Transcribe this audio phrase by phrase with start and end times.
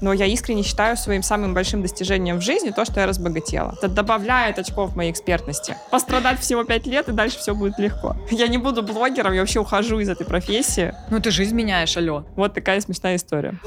[0.00, 3.74] но я искренне считаю своим самым большим достижением в жизни то, что я разбогатела.
[3.78, 5.76] Это добавляет очков моей экспертности.
[5.90, 8.16] Пострадать всего пять лет, и дальше все будет легко.
[8.30, 10.94] Я не буду блогером, я вообще ухожу из этой профессии.
[11.10, 12.24] Ну ты жизнь меняешь, алло.
[12.36, 13.58] Вот такая смешная история.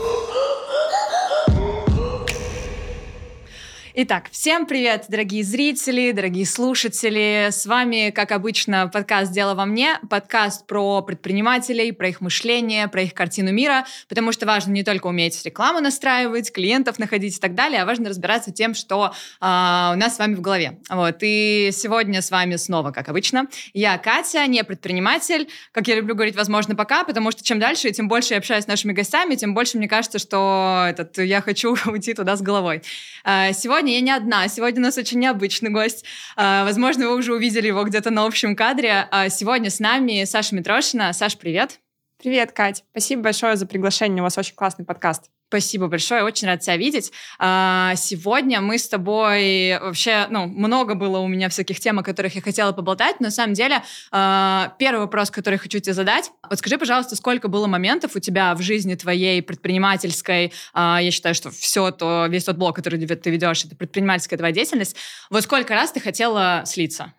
[3.95, 7.49] Итак, всем привет, дорогие зрители, дорогие слушатели.
[7.51, 13.03] С вами, как обычно, подкаст «Дело во мне», подкаст про предпринимателей, про их мышление, про
[13.03, 17.53] их картину мира, потому что важно не только уметь рекламу настраивать, клиентов находить и так
[17.53, 20.79] далее, а важно разбираться тем, что э, у нас с вами в голове.
[20.89, 21.17] Вот.
[21.21, 26.35] И сегодня с вами снова, как обычно, я Катя, не предприниматель, как я люблю говорить,
[26.35, 29.77] возможно, пока, потому что чем дальше, тем больше я общаюсь с нашими гостями, тем больше
[29.77, 32.81] мне кажется, что этот, я хочу уйти туда с головой.
[33.23, 34.47] Э, сегодня сегодня я не одна.
[34.47, 36.05] Сегодня у нас очень необычный гость.
[36.37, 39.07] А, возможно, вы уже увидели его где-то на общем кадре.
[39.11, 41.11] А, сегодня с нами Саша Митрошина.
[41.11, 41.79] Саш, привет.
[42.17, 42.85] Привет, Кать.
[42.91, 44.21] Спасибо большое за приглашение.
[44.21, 45.29] У вас очень классный подкаст.
[45.53, 47.11] Спасибо большое, очень рад тебя видеть.
[47.37, 52.33] А, сегодня мы с тобой вообще, ну, много было у меня всяких тем, о которых
[52.33, 53.19] я хотела поболтать.
[53.19, 56.31] Но на самом деле, а, первый вопрос, который хочу тебе задать.
[56.49, 60.51] Вот скажи, пожалуйста, сколько было моментов у тебя в жизни твоей предпринимательской?
[60.73, 64.55] А, я считаю, что все то, весь тот блок, который ты ведешь, это предпринимательская твоя
[64.55, 64.95] деятельность.
[65.29, 67.13] Вот сколько раз ты хотела слиться?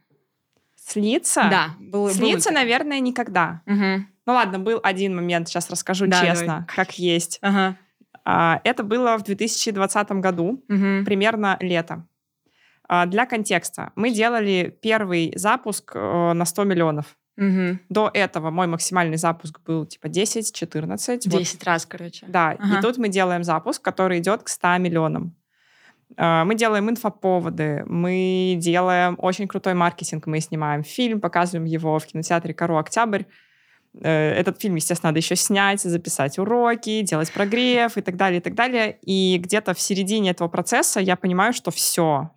[0.75, 1.47] Слиться?
[1.49, 1.77] Да.
[1.79, 3.63] Было, слиться, было наверное, никогда.
[3.67, 4.07] Угу.
[4.27, 6.65] Ну ладно, был один момент, сейчас расскажу да, честно, давай.
[6.67, 7.39] как есть.
[7.43, 7.77] Ага.
[8.25, 11.05] А, это было в 2020 году, угу.
[11.05, 12.07] примерно лето.
[12.89, 17.17] А, для контекста, мы делали первый запуск э, на 100 миллионов.
[17.37, 17.79] Угу.
[17.89, 21.19] До этого мой максимальный запуск был типа 10-14.
[21.19, 21.65] 10 вот.
[21.65, 22.27] раз, короче.
[22.29, 22.79] Да, ага.
[22.79, 25.35] и тут мы делаем запуск, который идет к 100 миллионам.
[26.17, 32.07] А, мы делаем инфоповоды, мы делаем очень крутой маркетинг, мы снимаем фильм, показываем его в
[32.07, 33.25] кинотеатре «Кару Октябрь».
[34.01, 38.43] Э, этот фильм, естественно, надо еще снять, записать уроки, делать прогрев и так далее, и
[38.43, 38.99] так далее.
[39.03, 42.31] И где-то в середине этого процесса я понимаю, что все,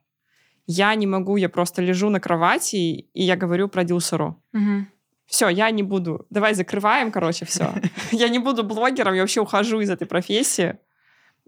[0.67, 4.85] я не могу, я просто лежу на кровати, и я говорю продюсеру, угу.
[5.25, 7.74] все, я не буду, давай закрываем, короче, все.
[8.12, 10.78] Я не буду блогером, я вообще ухожу из этой профессии.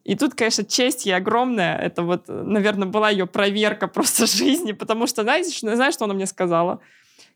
[0.03, 1.77] И тут, конечно, честь ей огромная.
[1.77, 6.25] Это вот, наверное, была ее проверка просто жизни, потому что, знаете, знаешь, что она мне
[6.25, 6.79] сказала?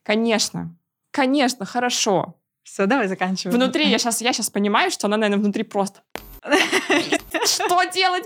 [0.04, 0.76] Конечно,
[1.12, 3.58] конечно, хорошо, все, давай заканчиваем.
[3.58, 6.02] Внутри я сейчас, я сейчас понимаю, что она, наверное, внутри просто...
[7.46, 8.26] Что делать,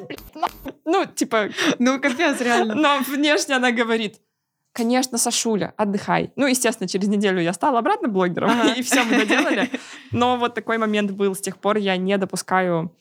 [0.86, 1.50] Ну, типа...
[1.80, 2.76] Ну, капец, реально.
[2.76, 4.20] Но внешне она говорит,
[4.74, 6.31] конечно, Сашуля, отдыхай.
[6.36, 8.74] Ну, естественно, через неделю я стала обратно блогером, ага.
[8.74, 9.70] и все мы доделали.
[10.12, 11.34] Но вот такой момент был.
[11.34, 12.96] С тех пор я не допускаю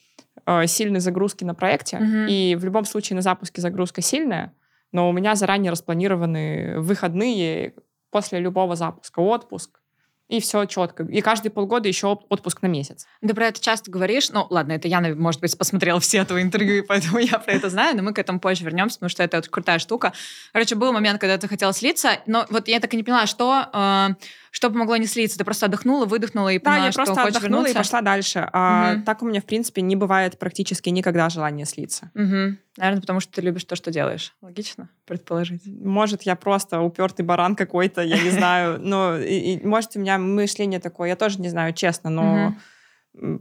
[0.46, 1.98] э, сильной загрузки на проекте.
[1.98, 2.30] Угу.
[2.30, 4.54] И в любом случае на запуске загрузка сильная,
[4.92, 7.74] но у меня заранее распланированы выходные
[8.10, 9.80] после любого запуска, отпуск,
[10.28, 11.04] и все четко.
[11.04, 13.06] И каждые полгода еще отпуск на месяц.
[13.20, 14.30] Ты про это часто говоришь.
[14.30, 17.96] Ну, ладно, это я, может быть, посмотрела все твои интервью, поэтому я про это знаю,
[17.96, 20.12] но мы к этому позже вернемся, потому что это очень крутая штука.
[20.52, 23.68] Короче, был момент, когда ты хотела слиться, но вот я так и не поняла, что
[23.72, 24.08] э,
[24.56, 25.36] что помогло не слиться?
[25.36, 27.78] Ты просто отдохнула, выдохнула и поняла, да, я что просто хочешь отдохнула вернуться?
[27.78, 28.48] и пошла дальше.
[28.54, 29.04] А угу.
[29.04, 32.10] так у меня, в принципе, не бывает практически никогда желания слиться.
[32.14, 32.56] Угу.
[32.78, 34.34] Наверное, потому что ты любишь то, что делаешь.
[34.40, 35.60] Логично предположить.
[35.66, 38.78] Может, я просто упертый баран какой-то, я не знаю.
[38.80, 39.18] Но,
[39.62, 42.54] может, у меня мышление такое, я тоже не знаю, честно, но...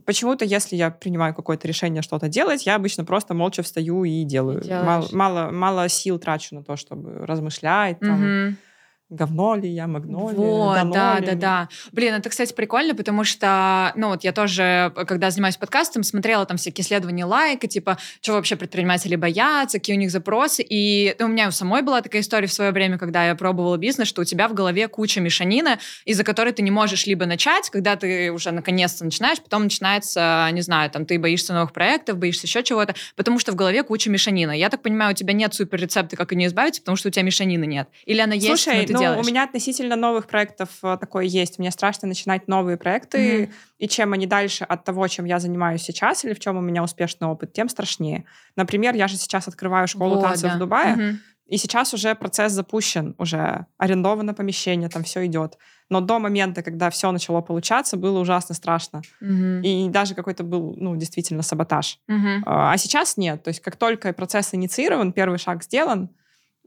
[0.05, 4.61] Почему-то, если я принимаю какое-то решение что-то делать, я обычно просто молча встаю и делаю.
[4.61, 7.99] И мало, мало, мало сил трачу на то, чтобы размышлять.
[7.99, 8.55] Там, угу
[9.09, 11.69] говно ли я, магнолия, Вот, да, да, да.
[11.91, 16.57] Блин, это, кстати, прикольно, потому что, ну вот я тоже, когда занимаюсь подкастом, смотрела там
[16.57, 20.65] всякие исследования лайка, типа, что вообще предприниматели боятся, какие у них запросы.
[20.67, 23.77] И ну, у меня у самой была такая история в свое время, когда я пробовала
[23.77, 27.69] бизнес, что у тебя в голове куча мешанины, из-за которой ты не можешь либо начать,
[27.69, 32.47] когда ты уже наконец-то начинаешь, потом начинается, не знаю, там ты боишься новых проектов, боишься
[32.47, 34.57] еще чего-то, потому что в голове куча мешанины.
[34.57, 37.23] Я так понимаю, у тебя нет супер рецепта, как нее избавиться, потому что у тебя
[37.23, 37.87] мешанины нет.
[38.05, 39.25] Или она есть, Слушай, но ты ну, делаешь?
[39.25, 41.59] у меня относительно новых проектов э, такое есть.
[41.59, 43.51] Мне страшно начинать новые проекты, mm-hmm.
[43.79, 46.83] и чем они дальше от того, чем я занимаюсь сейчас, или в чем у меня
[46.83, 48.25] успешный опыт, тем страшнее.
[48.55, 50.55] Например, я же сейчас открываю школу вот, танцев да.
[50.55, 51.15] в Дубае, mm-hmm.
[51.47, 55.57] и сейчас уже процесс запущен, уже арендовано помещение, там все идет.
[55.89, 59.01] Но до момента, когда все начало получаться, было ужасно страшно.
[59.21, 59.61] Mm-hmm.
[59.61, 61.99] И даже какой-то был, ну, действительно, саботаж.
[62.09, 62.41] Mm-hmm.
[62.45, 63.43] А сейчас нет.
[63.43, 66.09] То есть как только процесс инициирован, первый шаг сделан,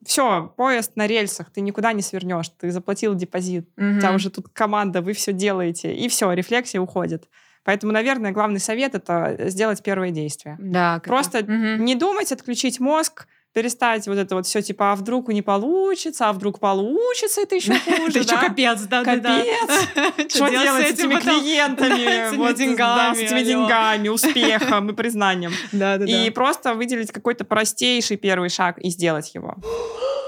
[0.05, 3.97] все, поезд на рельсах, ты никуда не свернешь, ты заплатил депозит, угу.
[3.97, 7.29] у тебя уже тут команда, вы все делаете, и все, рефлексия уходит.
[7.65, 10.57] Поэтому, наверное, главный совет это сделать первое действие.
[10.59, 11.01] Да.
[11.05, 11.53] Просто угу.
[11.53, 16.33] не думать, отключить мозг, перестать вот это вот все типа, а вдруг не получится, а
[16.33, 18.37] вдруг получится, это еще хуже, да?
[18.37, 19.05] капец, да.
[19.05, 20.29] Капец.
[20.35, 22.37] Что делать с этими клиентами?
[22.37, 25.53] Вот, деньгами, С этими деньгами, успехом и признанием.
[25.73, 29.57] Да, да, И просто выделить какой-то простейший первый шаг и сделать его.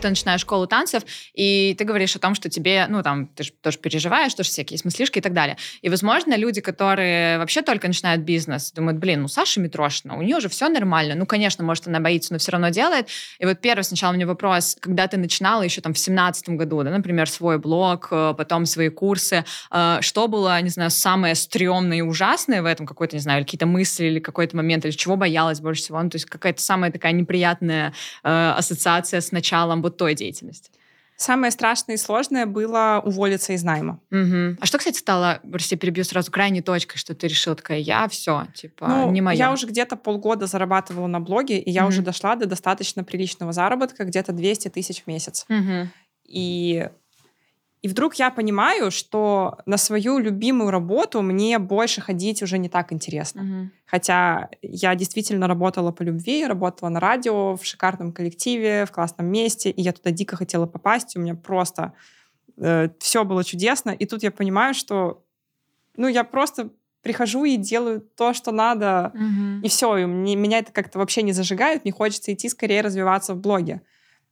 [0.00, 1.02] ты начинаешь школу танцев,
[1.34, 4.74] и ты говоришь о том, что тебе, ну, там, ты же тоже переживаешь, тоже всякие
[4.74, 5.56] есть мыслишки и так далее.
[5.82, 10.40] И, возможно, люди, которые вообще только начинают бизнес, думают, блин, ну, Саша Митрошина, у нее
[10.40, 11.14] же все нормально.
[11.14, 13.08] Ну, конечно, может, она боится, но все равно делает.
[13.38, 16.82] И вот первый сначала у меня вопрос, когда ты начинала еще там в семнадцатом году,
[16.82, 21.98] да, например, свой блог, э, потом свои курсы, э, что было, не знаю, самое стрёмное
[21.98, 25.60] и ужасное в этом, какой-то, не знаю, какие-то мысли, или какой-то момент, или чего боялась
[25.60, 27.92] больше всего, ну, то есть какая-то самая такая неприятная
[28.22, 30.70] э, ассоциация с началом вот той деятельности.
[31.18, 34.00] Самое страшное и сложное было уволиться из найма.
[34.10, 34.58] Мгм.
[34.60, 38.46] А что, кстати, стало, прости, перебью сразу, крайней точкой, что ты решила такая, я все,
[38.54, 39.46] типа, Ну, не моя.
[39.46, 41.88] я уже где-то полгода зарабатывала на блоге, и я Мгм.
[41.88, 45.46] уже дошла до достаточно приличного заработка, где-то 200 тысяч в месяц.
[46.28, 46.90] И,
[47.86, 52.92] и вдруг я понимаю, что на свою любимую работу мне больше ходить уже не так
[52.92, 53.42] интересно.
[53.86, 59.70] Хотя я действительно работала по любви, работала на радио, в шикарном коллективе, в классном месте,
[59.70, 61.92] и я туда дико хотела попасть, у меня просто
[62.98, 63.90] все было чудесно.
[63.90, 65.22] И тут я понимаю, что
[65.96, 66.70] ну, я просто
[67.02, 69.12] прихожу и делаю то, что надо,
[69.64, 73.34] и все, и мне- меня это как-то вообще не зажигает, мне хочется идти скорее развиваться
[73.34, 73.80] в блоге.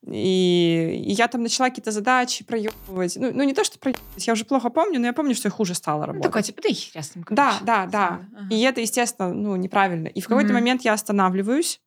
[0.06, 3.16] И, и я там начала какие-то задачи проебывать.
[3.16, 5.50] Ну, ну, не то, что проебывать, я уже плохо помню, но я помню, что я
[5.50, 6.22] хуже стала Ну, работать.
[6.24, 8.20] такой, типа, да и хер с ним, Да, да, да.
[8.36, 8.46] Ага.
[8.54, 10.08] И это, естественно, ну, неправильно.
[10.08, 10.54] И в какой-то Мгм.
[10.54, 11.80] момент я останавливаюсь.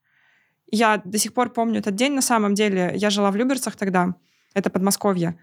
[0.71, 2.91] Я до сих пор помню этот день, на самом деле.
[2.95, 4.15] Я жила в Люберцах тогда,
[4.53, 5.39] это Подмосковье,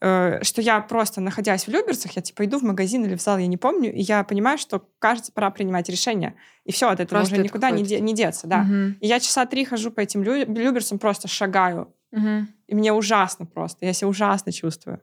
[0.00, 3.38] э, что я просто, находясь в Люберцах, я типа иду в магазин или в зал,
[3.38, 6.34] я не помню, и я понимаю, что, кажется, пора принимать решение.
[6.64, 8.58] И все, от этого Просто уже это никуда не, де- не деться, да.
[8.58, 8.98] Мгм.
[9.00, 11.92] И я часа три хожу по этим лю- Люберцам, просто шагаю.
[12.10, 12.48] Мгм.
[12.66, 13.86] И мне ужасно просто.
[13.86, 15.00] Я себя ужасно чувствую.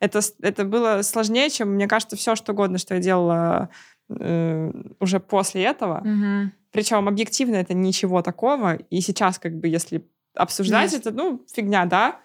[0.00, 3.68] Это, это было сложнее, чем, мне кажется, все, что угодно, что я делала
[4.08, 6.00] э, уже после этого.
[6.04, 6.52] Мгм.
[6.70, 8.74] Причем объективно это ничего такого.
[8.74, 11.06] И сейчас, как бы, если обсуждать Есть.
[11.06, 12.20] это, ну, фигня, да?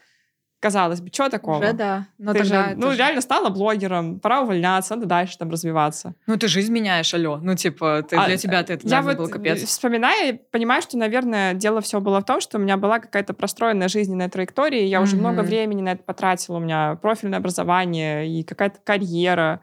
[0.63, 1.57] Казалось бы, что такого?
[1.57, 2.07] Уже да.
[2.17, 5.51] Но Ты же, тогда это ну, же- реально стала блогером, пора увольняться, надо дальше там
[5.51, 6.13] развиваться.
[6.25, 7.37] Ну, ты жизнь меняешь, алло.
[7.41, 9.61] Ну, типа, ты, А, для тебя это, Я наверное, вот был капец.
[9.65, 13.89] вспоминая, понимаю, что, наверное, дело все было в том, что у меня была какая-то простроенная
[13.89, 15.19] жизненная траектория, и я уже Мгм.
[15.25, 19.59] много времени на это потратила, у меня профильное образование и какая-то карьера.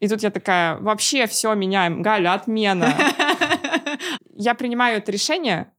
[0.00, 2.92] И тут я такая, вообще все меняем, Галя, отмена.
[4.34, 5.70] Я принимаю это решение,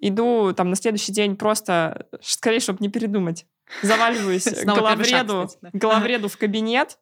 [0.00, 3.46] иду там на следующий день просто, скорее, чтобы не передумать,
[3.82, 6.98] заваливаюсь к главреду в кабинет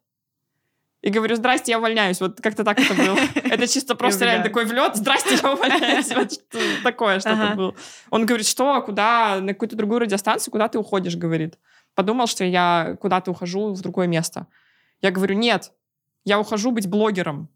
[1.01, 2.19] и говорю, здрасте, я увольняюсь.
[2.19, 3.17] Вот как-то так это было.
[3.35, 6.13] Это чисто просто реально такой влет, здрасте, я увольняюсь.
[6.13, 7.55] Вот что- такое что-то Ага.
[7.55, 7.75] было.
[8.09, 11.59] Он говорит, что, куда, на какую-то другую радиостанцию, куда ты уходишь, говорит.
[11.93, 14.47] Подумал, что я куда-то ухожу в другое место.
[15.01, 15.71] Я говорю, нет,
[16.25, 17.49] я ухожу быть блогером.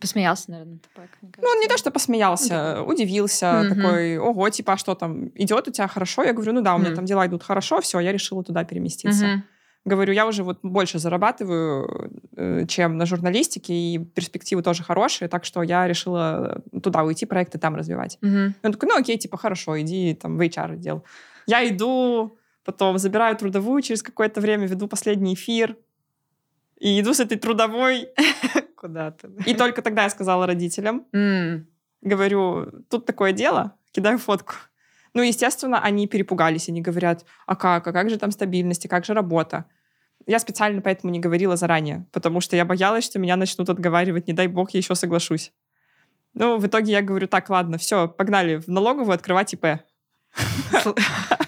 [0.00, 3.76] Посмеялся, наверное, тупак, Ну, он не то, что посмеялся, удивился, Мгм.
[3.76, 6.22] такой, ого, типа, а что там, идет у тебя хорошо?
[6.22, 6.96] Я говорю, ну да, у меня Мгм.
[6.96, 9.26] там дела идут хорошо, все, я решила туда переместиться.
[9.26, 9.44] Мгм.
[9.84, 15.44] Говорю, я уже вот больше зарабатываю, э, чем на журналистике, и перспективы тоже хорошие, так
[15.44, 18.18] что я решила туда уйти, проекты там развивать.
[18.22, 18.26] И
[18.66, 21.04] он такой, ну окей, типа, хорошо, иди там в HR отдел.
[21.46, 25.76] Я иду, потом забираю трудовую, через какое-то время веду последний эфир,
[26.78, 28.08] и иду с этой трудовой,
[28.82, 29.30] Куда ты?
[29.46, 31.68] и только тогда я сказала родителям, М.
[32.02, 34.54] говорю, тут такое дело, кидаю фотку.
[35.14, 39.04] Ну, естественно, они перепугались, они говорят, а как, а как же там стабильность, а как
[39.04, 39.66] же работа?
[40.26, 44.34] Я специально поэтому не говорила заранее, потому что я боялась, что меня начнут отговаривать, не
[44.34, 45.52] дай бог, я еще соглашусь.
[46.34, 49.66] Ну, в итоге я говорю, так, ладно, все, погнали в налоговую открывать ИП.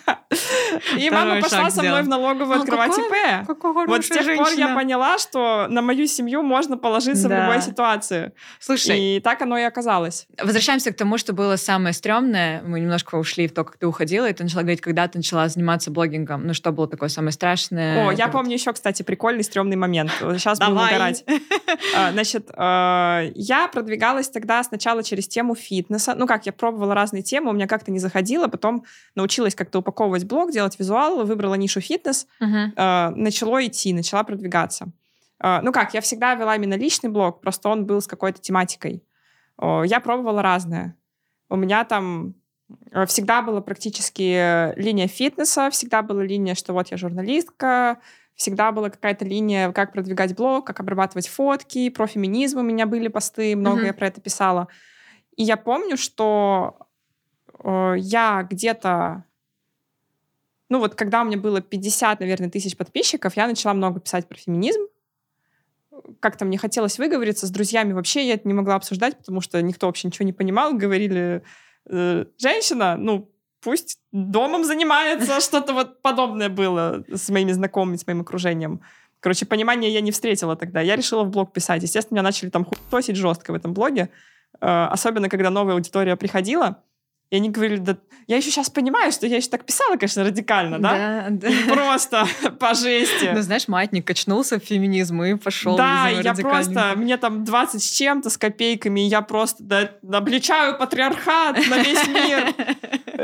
[0.98, 3.48] И мама пошла со мной в налоговую открывать ИП.
[3.86, 8.32] Вот с тех пор я поняла, что на мою семью можно положиться в любой ситуации.
[8.58, 10.26] Слушай, И так оно и оказалось.
[10.40, 12.62] Возвращаемся к тому, что было самое стрёмное.
[12.62, 15.48] Мы немножко ушли в то, как ты уходила, и ты начала говорить, когда ты начала
[15.48, 16.46] заниматься блогингом.
[16.46, 18.08] Ну, что было такое самое страшное?
[18.08, 20.10] О, я помню еще, кстати, прикольный, стрёмный момент.
[20.20, 21.24] Сейчас будем угорать.
[21.96, 26.14] А, Значит, э, я продвигалась тогда сначала через тему фитнеса.
[26.16, 28.48] Ну как, я пробовала разные темы, у меня как-то не заходило.
[28.48, 28.84] Потом
[29.14, 32.26] научилась как-то упаковывать блог, делать визуал, выбрала нишу фитнес.
[32.40, 32.72] Мгм.
[32.76, 34.86] э, Начало идти, начала продвигаться.
[35.42, 39.02] Э, Ну как, я всегда вела именно личный блог, просто он был с какой-то тематикой.
[39.56, 40.96] О, Я пробовала разное.
[41.48, 42.34] У меня там
[42.92, 47.98] э, всегда была практически линия фитнеса, всегда была линия, что вот я журналистка,
[48.34, 53.06] всегда была какая-то линия, как продвигать блог, как обрабатывать фотки, про феминизм у меня были
[53.08, 53.86] посты, много Мгм.
[53.86, 54.66] я про это писала.
[55.36, 56.76] И я помню, что
[57.62, 59.24] э, я где-то
[60.74, 64.36] ну вот когда у меня было 50, наверное, тысяч подписчиков, я начала много писать про
[64.36, 64.80] феминизм.
[66.18, 67.46] Как-то мне хотелось выговориться.
[67.46, 70.74] С друзьями вообще я это не могла обсуждать, потому что никто вообще ничего не понимал.
[70.74, 71.44] Говорили,
[71.88, 78.22] э, женщина, ну, пусть домом занимается, что-то вот подобное было с моими знакомыми, с моим
[78.22, 78.80] окружением.
[79.20, 80.80] Короче, понимания я не встретила тогда.
[80.80, 81.84] Я решила в блог писать.
[81.84, 84.10] Естественно, меня начали там хуесить жестко в этом блоге.
[84.60, 86.82] Э, особенно, когда новая аудитория приходила.
[87.30, 90.78] И они говорили, да, я еще сейчас понимаю, что я еще так писала, конечно, радикально,
[90.78, 91.26] да?
[91.30, 91.74] Да, да.
[91.74, 92.26] Просто
[92.58, 93.30] по жести.
[93.34, 95.76] Ну, знаешь, маятник качнулся в феминизм и пошел.
[95.76, 101.56] Да, я просто, мне там 20 с чем-то, с копейками, я просто да, обличаю патриархат
[101.68, 102.54] на весь мир.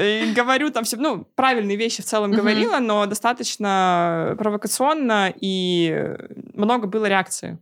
[0.00, 6.16] И говорю там все, ну, правильные вещи в целом говорила, но достаточно провокационно, и
[6.54, 7.59] много было реакции.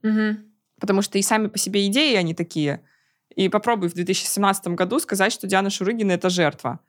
[0.78, 2.82] Потому что и сами по себе идеи, они такие–
[3.38, 6.80] и попробуй в 2017 году сказать, что Диана Шурыгина— это жертва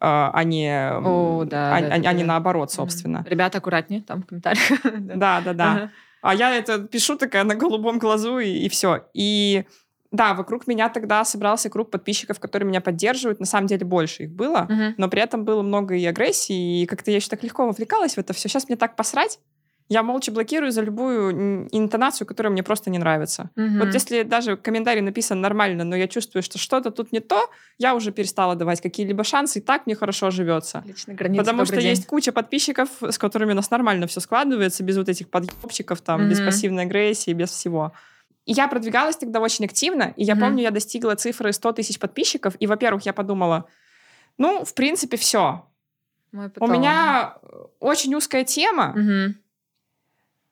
[0.00, 3.26] а, а не, О, да, а, да, а, да, а не наоборот, собственно.
[3.28, 4.80] Ребята, аккуратнее там в комментариях.
[5.16, 5.90] Да, да, да.
[6.22, 9.06] А я это пишу такая на голубом глазу, и, и все.
[9.12, 9.64] И
[10.10, 13.40] да, вокруг меня тогда собрался круг подписчиков, которые меня поддерживают.
[13.40, 14.94] На самом деле больше их было, uh-huh.
[14.96, 18.18] но при этом было много и агрессии, и как-то я еще так легко вовлекалась в
[18.18, 18.48] это все.
[18.48, 19.38] Сейчас мне так посрать,
[19.88, 23.50] я молча блокирую за любую интонацию, которая мне просто не нравится.
[23.56, 23.78] Угу.
[23.78, 27.94] Вот если даже комментарий написан нормально, но я чувствую, что что-то тут не то, я
[27.94, 30.84] уже перестала давать какие-либо шансы, и так мне хорошо живется.
[30.86, 31.90] Лично границы, Потому что день.
[31.90, 36.22] есть куча подписчиков, с которыми у нас нормально все складывается, без вот этих подъебчиков, там,
[36.22, 36.30] угу.
[36.30, 37.92] без пассивной агрессии, без всего.
[38.44, 40.42] И я продвигалась тогда очень активно, и я угу.
[40.42, 43.64] помню, я достигла цифры 100 тысяч подписчиков, и, во-первых, я подумала,
[44.36, 45.64] ну, в принципе, все.
[46.32, 47.38] У меня
[47.80, 49.34] очень узкая тема, угу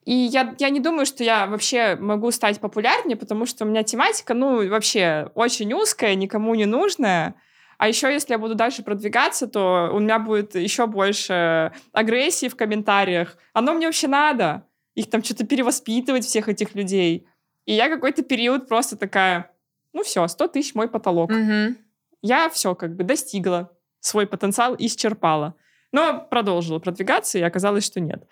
[0.07, 3.83] и я, я не думаю, что я вообще могу стать популярнее, потому что у меня
[3.83, 7.35] тематика, ну, вообще очень узкая, никому не нужная.
[7.77, 12.55] А еще, если я буду дальше продвигаться, то у меня будет еще больше агрессии в
[12.55, 13.37] комментариях.
[13.53, 14.63] Оно мне вообще надо.
[14.95, 17.27] Их там что-то перевоспитывать, всех этих людей.
[17.65, 19.51] И я какой-то период просто такая,
[19.93, 21.33] ну все, 100 тысяч мой потолок.
[21.33, 21.75] Угу.
[22.23, 25.57] Я все как бы достигла, свой потенциал исчерпала.
[25.91, 28.23] Но продолжила продвигаться, и оказалось, что нет.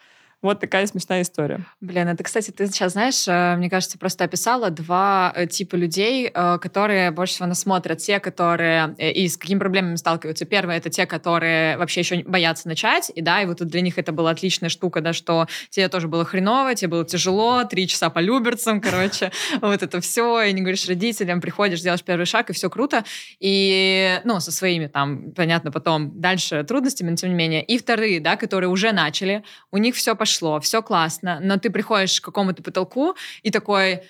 [0.45, 1.65] Вот такая смешная история.
[1.81, 6.31] Блин, это, кстати, ты сейчас знаешь, э, мне кажется, просто описала два э, типа людей,
[6.31, 7.97] э, которые больше всего нас смотрят.
[7.97, 10.45] Те, которые и с какими проблемами сталкиваются.
[10.45, 14.13] Первое— это те, которые вообще еще боятся начать, и да, и вот для них это
[14.13, 18.19] была отличная штука, да, что тебе тоже было хреново, тебе было тяжело, три часа по
[18.19, 19.33] люберцам, короче,
[19.63, 23.03] вот это все, и не говоришь родителям, приходишь, делаешь первый шаг, и все круто.
[23.41, 27.65] И, ну, со своими там, понятно, потом дальше трудностями, но тем не менее.
[27.65, 31.71] И вторые, да, которые уже начали, у них все пошло пошло, все классно, но ты
[31.71, 34.03] приходишь к какому-то потолку и такой,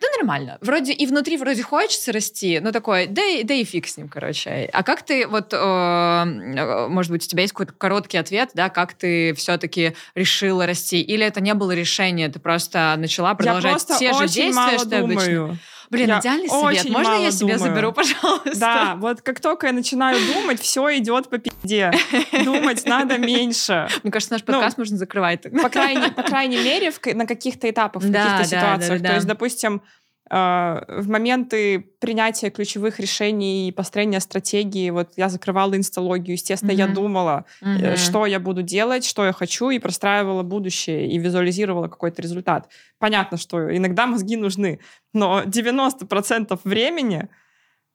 [0.00, 0.58] да нормально.
[0.60, 4.08] Вроде и внутри вроде хочется расти, но такой, да и, да и фиг с ним,
[4.08, 4.68] короче.
[4.72, 8.68] А как ты, вот, э, э может быть, у тебя есть какой-то короткий ответ, да,
[8.68, 11.00] как ты все-таки решила расти?
[11.00, 15.04] Или это не было решение, ты просто начала продолжать те же действия, что думаю.
[15.04, 15.58] обычно?
[15.90, 16.88] Блин, я идеальный совет.
[16.90, 17.74] Можно я себе думаю.
[17.74, 18.58] заберу, пожалуйста?
[18.58, 21.92] Да, вот как только я начинаю думать, все идет по пизде.
[22.44, 23.88] Думать надо меньше.
[24.02, 25.42] Мне кажется, наш подкаст ну, можно закрывать.
[25.42, 29.02] По крайней, по крайней мере, в, на каких-то этапах, в да, каких-то да, ситуациях.
[29.02, 29.82] Да, То есть, допустим,
[30.28, 36.88] в моменты принятия ключевых решений и построения стратегии, вот я закрывала инсталогию, естественно, mm-hmm.
[36.88, 37.96] я думала, mm-hmm.
[37.96, 42.68] что я буду делать, что я хочу, и простраивала будущее, и визуализировала какой-то результат.
[42.98, 44.80] Понятно, что иногда мозги нужны,
[45.12, 47.28] но 90% времени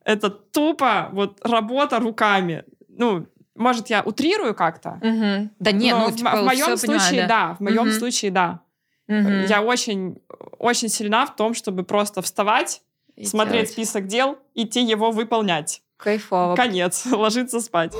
[0.06, 2.64] это тупо вот работа руками.
[2.88, 5.00] Ну, может, я утрирую как-то?
[5.02, 5.50] Угу.
[5.60, 7.48] Да нет, ну, типа, в, в моем случае, понимаю, да.
[7.50, 7.92] да, в моем угу.
[7.92, 8.62] случае, да.
[9.20, 9.48] Угу.
[9.48, 10.18] Я очень,
[10.58, 12.82] очень сильна в том, чтобы просто вставать,
[13.16, 13.72] и смотреть делать.
[13.72, 15.82] список дел, идти его выполнять.
[15.98, 16.56] Кайфово.
[16.56, 17.06] Конец.
[17.12, 17.94] Ложиться спать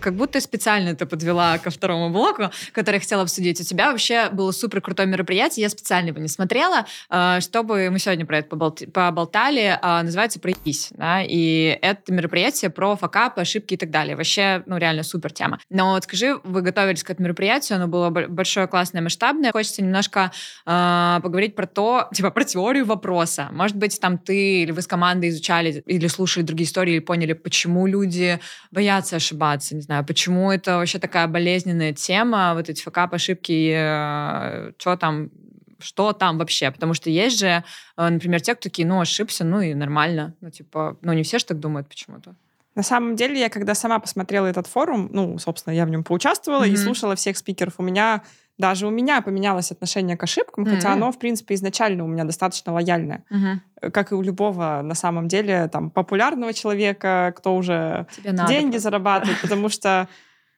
[0.00, 3.60] как будто специально это подвела ко второму блоку, который я хотела обсудить.
[3.60, 7.98] У тебя вообще было супер крутое мероприятие, я специально его не смотрела, э, чтобы мы
[7.98, 13.76] сегодня про это поболтали, а, называется «Проявись», да, и это мероприятие про факапы, ошибки и
[13.76, 14.16] так далее.
[14.16, 15.58] Вообще, ну, реально супер тема.
[15.70, 19.52] Но вот скажи, вы готовились к этому мероприятию, оно было большое, классное, масштабное.
[19.52, 20.32] Хочется немножко
[20.66, 23.48] э, поговорить про то, типа, про теорию вопроса.
[23.52, 27.32] Может быть, там ты или вы с командой изучали или слушали другие истории, или поняли,
[27.32, 33.14] почему люди боятся ошибаться, не знаю, почему это вообще такая болезненная тема, вот эти факап,
[33.14, 35.30] ошибки, э, что там,
[35.78, 37.64] что там вообще, потому что есть же,
[37.96, 41.38] э, например, те, кто такие, ну, ошибся, ну и нормально, ну, типа, ну, не все
[41.38, 42.36] же так думают почему-то.
[42.74, 46.64] На самом деле, я когда сама посмотрела этот форум, ну, собственно, я в нем поучаствовала
[46.64, 46.72] mm-hmm.
[46.72, 48.22] и слушала всех спикеров, у меня
[48.58, 50.74] даже у меня поменялось отношение к ошибкам, mm-hmm.
[50.74, 53.24] хотя оно, в принципе, изначально у меня достаточно лояльное.
[53.30, 53.90] Mm-hmm.
[53.90, 58.06] Как и у любого, на самом деле, там, популярного человека, кто уже
[58.48, 60.08] деньги зарабатывает, потому что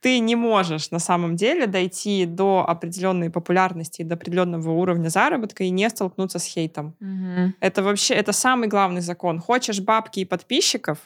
[0.03, 5.71] ты не можешь на самом деле дойти до определенной популярности, до определенного уровня заработка и
[5.71, 6.97] не столкнуться с хейтом.
[7.01, 7.53] Угу.
[7.61, 9.39] Это вообще, это самый главный закон.
[9.39, 10.99] Хочешь бабки и подписчиков,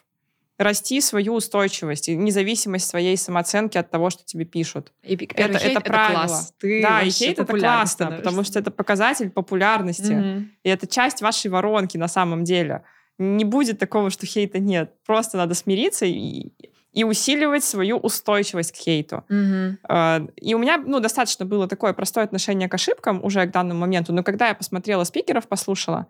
[0.58, 4.92] расти свою устойчивость и независимость своей самооценки от того, что тебе пишут.
[5.02, 6.20] И это, хейт это, правило.
[6.20, 6.54] Это класс.
[6.58, 10.12] Ты да, и хейт это классно, потому что это показатель популярности.
[10.12, 10.44] Mm-hmm.
[10.64, 12.82] И это часть вашей воронки на самом деле.
[13.18, 14.92] Не будет такого, что хейта нет.
[15.04, 16.52] Просто надо смириться и,
[16.92, 19.24] и усиливать свою устойчивость к хейту.
[19.28, 20.32] Mm-hmm.
[20.36, 24.14] И у меня ну, достаточно было такое простое отношение к ошибкам уже к данному моменту,
[24.14, 26.06] но когда я посмотрела спикеров, послушала,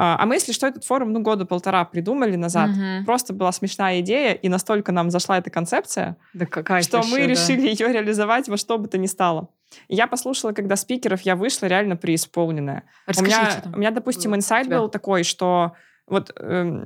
[0.00, 2.70] а, а мы, если что, этот форум, ну, года полтора придумали назад.
[2.70, 3.04] Угу.
[3.04, 7.26] Просто была смешная идея, и настолько нам зашла эта концепция, да какая что мы да.
[7.26, 9.48] решили ее реализовать во что бы то ни стало.
[9.88, 12.84] И я послушала, когда спикеров я вышла реально преисполненная.
[13.08, 15.72] у меня, у меня, допустим, инсайт был такой, что
[16.06, 16.84] вот э,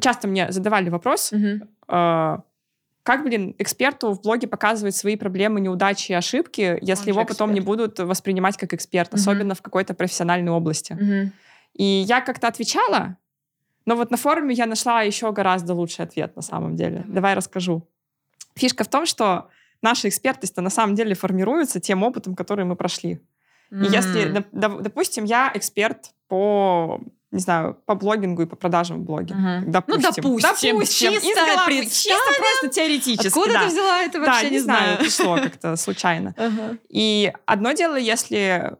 [0.00, 1.68] часто мне задавали вопрос, угу.
[1.88, 2.36] э,
[3.02, 7.52] как, блин, эксперту в блоге показывать свои проблемы, неудачи и ошибки, если Он его потом
[7.52, 9.20] не будут воспринимать как эксперт, угу.
[9.20, 10.94] особенно в какой-то профессиональной области.
[10.94, 11.32] Угу.
[11.76, 13.18] И я как-то отвечала,
[13.84, 16.98] но вот на форуме я нашла еще гораздо лучший ответ на самом деле.
[17.00, 17.86] Давай, Давай расскажу.
[18.54, 19.48] Фишка в том, что
[19.82, 23.20] наша экспертность на самом деле формируется тем опытом, который мы прошли.
[23.70, 23.86] Mm.
[23.86, 27.00] И если, допустим, я эксперт по
[27.32, 29.34] не знаю, по блогингу и по продажам в блоге.
[29.34, 29.70] Угу.
[29.70, 30.24] Допустим.
[30.24, 30.74] Ну, допустим.
[30.76, 31.12] допустим.
[31.12, 33.26] Чисто, головы, чисто просто теоретически.
[33.26, 33.60] Откуда да.
[33.60, 34.98] ты взяла это вообще, да, не, не знаю.
[34.98, 36.34] пришло как-то случайно.
[36.36, 36.78] Uh-huh.
[36.88, 38.76] И одно дело, если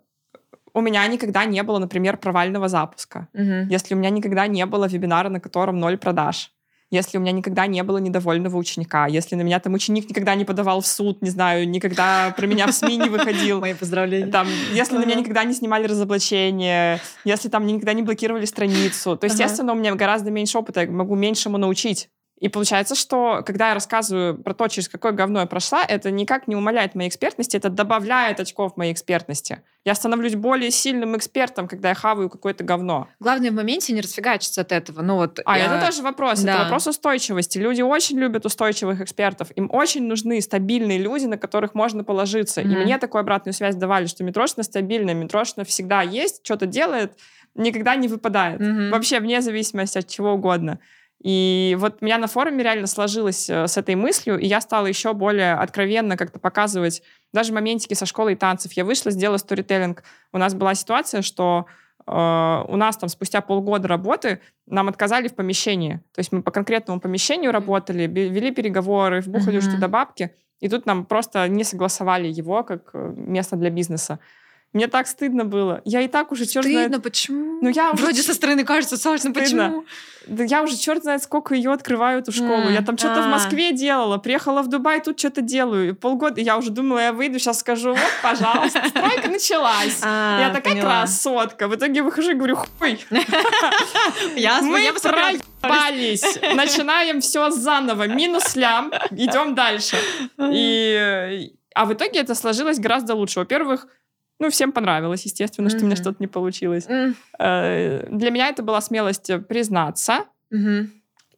[0.76, 3.28] у меня никогда не было, например, провального запуска.
[3.32, 3.70] Угу.
[3.70, 6.52] Если у меня никогда не было вебинара, на котором ноль продаж.
[6.90, 10.44] Если у меня никогда не было недовольного ученика, если на меня там ученик никогда не
[10.44, 13.60] подавал в суд, не знаю, никогда про меня в СМИ не выходил.
[13.60, 14.30] Мои поздравления.
[14.30, 19.26] Там, если на меня никогда не снимали разоблачение, если там никогда не блокировали страницу, то,
[19.26, 22.10] естественно, у меня гораздо меньше опыта, я могу меньшему научить.
[22.38, 26.48] И получается, что когда я рассказываю про то, через какое говно я прошла, это никак
[26.48, 29.62] не умаляет моей экспертности, это добавляет очков моей экспертности.
[29.86, 33.08] Я становлюсь более сильным экспертом, когда я хаваю какое-то говно.
[33.20, 35.00] Главное в моменте не расфигачиться от этого.
[35.00, 35.66] Ну, вот а я...
[35.66, 36.40] это тоже вопрос.
[36.40, 36.54] Да.
[36.54, 37.56] Это вопрос устойчивости.
[37.58, 39.50] Люди очень любят устойчивых экспертов.
[39.56, 42.60] Им очень нужны стабильные люди, на которых можно положиться.
[42.60, 42.72] Mm-hmm.
[42.72, 47.12] И мне такую обратную связь давали, что Митрошина стабильная, Митрошина всегда есть, что-то делает,
[47.54, 48.60] никогда не выпадает.
[48.60, 48.90] Mm-hmm.
[48.90, 50.80] Вообще вне зависимости от чего угодно.
[51.22, 54.86] И вот у меня на форуме реально сложилось э, с этой мыслью, и я стала
[54.86, 57.02] еще более откровенно как-то показывать
[57.32, 58.72] даже моментики со школой танцев.
[58.72, 60.02] Я вышла, сделала сторителлинг.
[60.32, 61.66] У нас была ситуация, что
[62.06, 65.94] э, у нас там спустя полгода работы нам отказали в помещении.
[66.12, 69.70] То есть мы по конкретному помещению работали, вели переговоры, вбухали uh-huh.
[69.70, 74.18] что-то бабки, и тут нам просто не согласовали его как э, место для бизнеса.
[74.76, 75.80] Мне так стыдно было.
[75.86, 77.02] Я и так уже черт стыдно, знает...
[77.02, 77.60] почему?
[77.62, 78.02] Ну, я уже...
[78.02, 79.86] Вроде со стороны кажется сложно, почему?
[80.26, 82.64] Да я уже черт знает, сколько ее открываю, эту школу.
[82.64, 82.72] Mm.
[82.74, 85.88] Я там что-то в Москве делала, приехала в Дубай, тут что-то делаю.
[85.88, 90.00] И полгода я уже думала, я выйду, сейчас скажу, вот, пожалуйста, стройка началась.
[90.02, 91.68] А, я такая красотка.
[91.68, 93.00] В итоге выхожу и говорю, хуй.
[93.10, 96.38] Мы проебались.
[96.54, 98.08] Начинаем все заново.
[98.08, 98.92] Минус лям.
[99.12, 99.96] Идем дальше.
[100.38, 101.54] И...
[101.74, 103.38] А в итоге это сложилось гораздо лучше.
[103.38, 103.86] Во-первых,
[104.38, 106.86] ну, всем понравилось, естественно, что у меня что-то не получилось.
[106.86, 108.16] Mm-hmm.
[108.16, 110.24] Для меня это была смелость признаться.
[110.52, 110.88] Mm-hmm.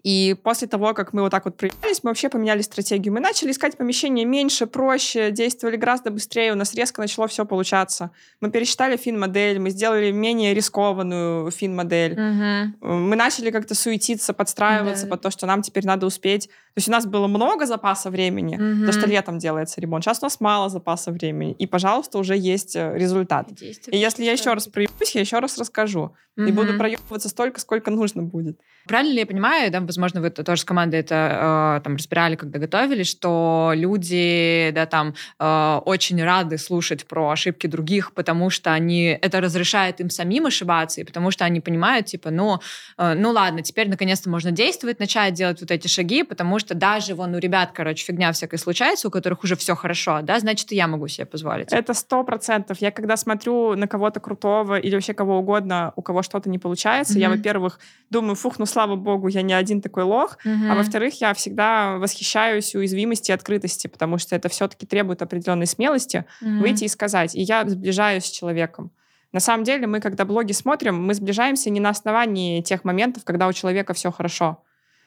[0.04, 3.12] И после того, как мы вот так вот проявились, мы вообще поменяли стратегию.
[3.12, 8.12] Мы начали искать помещение меньше, проще, действовали гораздо быстрее, у нас резко начало все получаться.
[8.40, 12.12] Мы пересчитали фин-модель, мы сделали менее рискованную фин-модель.
[12.12, 12.86] Угу.
[12.94, 15.10] Мы начали как-то суетиться, подстраиваться да.
[15.10, 16.48] под то, что нам теперь надо успеть.
[16.78, 18.86] То есть у нас было много запаса времени, угу.
[18.86, 20.04] то, что летом делается ремонт.
[20.04, 21.56] Сейчас у нас мало запаса времени.
[21.58, 23.48] И, пожалуйста, уже есть э, результат.
[23.60, 26.14] и если я еще раз проебусь, я еще раз расскажу.
[26.36, 26.46] Угу.
[26.46, 28.60] И буду проебываться столько, сколько нужно будет.
[28.86, 32.60] Правильно ли я понимаю, да, возможно, вы тоже с командой это э, там разбирали, когда
[32.60, 39.18] готовились, что люди, да, там э, очень рады слушать про ошибки других, потому что они
[39.20, 42.60] это разрешает им самим ошибаться, и потому что они понимают, типа, ну,
[42.96, 47.14] э, ну ладно, теперь наконец-то можно действовать, начать делать вот эти шаги, потому что даже
[47.14, 50.76] вон у ребят, короче, фигня всякая случается, у которых уже все хорошо, да, значит, и
[50.76, 51.72] я могу себе позволить.
[51.72, 52.78] Это сто процентов.
[52.80, 57.14] Я когда смотрю на кого-то крутого или вообще кого угодно, у кого что-то не получается,
[57.14, 57.20] mm-hmm.
[57.20, 57.78] я, во-первых,
[58.10, 60.38] думаю, фух, ну слава богу, я не один такой лох.
[60.44, 60.70] Mm-hmm.
[60.70, 66.24] А во-вторых, я всегда восхищаюсь уязвимости и открытости, потому что это все-таки требует определенной смелости
[66.42, 66.58] mm-hmm.
[66.60, 67.34] выйти и сказать.
[67.34, 68.90] И я сближаюсь с человеком.
[69.32, 73.46] На самом деле, мы, когда блоги смотрим, мы сближаемся не на основании тех моментов, когда
[73.46, 74.62] у человека все хорошо.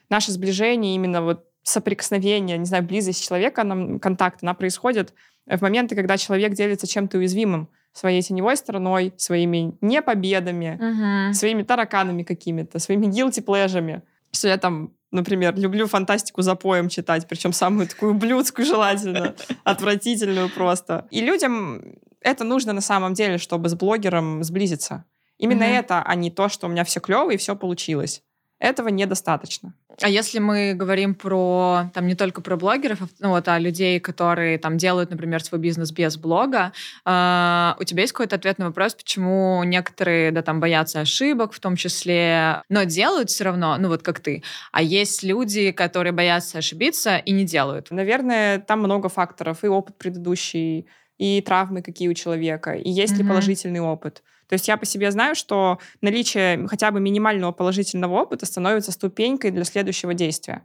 [0.10, 5.13] Наше сближение, именно вот соприкосновение, не знаю, близость человека, нам, контакт, она происходит
[5.45, 11.34] в моменты, когда человек делится чем-то уязвимым, своей теневой стороной, своими непобедами, Мгм.
[11.34, 17.28] своими тараканами какими-то, своими guilty pleasure, что я там, например, люблю фантастику за поем читать,
[17.28, 21.08] причем самую такую блюдскую желательно, отвратительную просто.
[21.12, 21.82] И людям
[22.21, 25.06] это нужно на самом деле, чтобы с блогером сблизиться.
[25.38, 25.74] Именно Мгм.
[25.74, 28.24] это, а не то, что у меня все клево и все получилось.
[28.62, 29.74] Этого недостаточно.
[30.04, 34.00] А если мы говорим про, там, не только про блогеров, а, ну, вот, а людей,
[34.00, 36.71] которые там делают, например, свой бизнес без блога,
[37.04, 41.60] а, у тебя есть какой-то ответ на вопрос, почему некоторые, да, там, боятся ошибок в
[41.60, 44.43] том числе, но делают все равно, ну, вот как ты.
[44.71, 47.89] А есть люди, которые боятся ошибиться и не делают.
[47.89, 49.63] Наверное, там много факторов.
[49.63, 50.88] И опыт предыдущий,
[51.22, 53.30] и травмы какие у человека, и есть ли Мгм.
[53.30, 54.24] положительный опыт.
[54.50, 59.52] То есть я по себе знаю, что наличие хотя бы минимального положительного опыта становится ступенькой
[59.52, 60.64] для следующего действия.